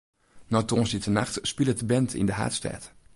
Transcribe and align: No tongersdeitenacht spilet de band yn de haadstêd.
No 0.51 0.59
tongersdeitenacht 0.65 1.35
spilet 1.51 1.79
de 1.81 1.87
band 1.91 2.09
yn 2.19 2.29
de 2.29 2.35
haadstêd. 2.37 2.83